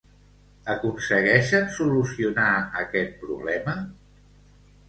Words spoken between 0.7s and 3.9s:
Aconsegueixen solucionar aquest problema?